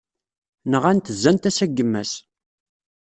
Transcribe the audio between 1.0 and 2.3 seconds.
zzan tasa n yemma-s.